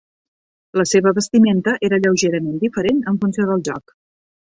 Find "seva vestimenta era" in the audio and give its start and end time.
0.91-1.99